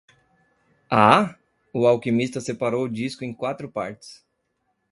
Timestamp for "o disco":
2.85-3.23